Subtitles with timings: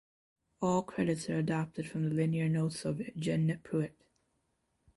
[0.63, 3.93] All credits are adapted from the liner notes of "Jeanne Pruett".